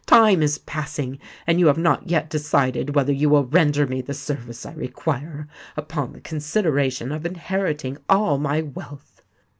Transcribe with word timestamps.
"Time 0.07 0.41
is 0.41 0.57
passing—and 0.57 1.59
you 1.59 1.67
have 1.67 1.77
not 1.77 2.09
yet 2.09 2.27
decided 2.27 2.95
whether 2.95 3.13
you 3.13 3.29
will 3.29 3.45
render 3.45 3.85
me 3.85 4.01
the 4.01 4.15
service 4.15 4.65
I 4.65 4.73
require, 4.73 5.47
upon 5.77 6.13
the 6.13 6.21
consideration 6.21 7.11
of 7.11 7.23
inheriting 7.23 7.99
all 8.09 8.39
my 8.39 8.63
wealth." 8.63 9.21